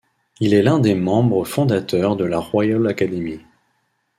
Il 0.39 0.55
est 0.55 0.63
l'un 0.63 0.79
des 0.79 0.95
membres 0.95 1.45
fondateurs 1.45 2.15
de 2.15 2.25
la 2.25 2.39
Royal 2.39 2.87
Academy. 2.87 3.39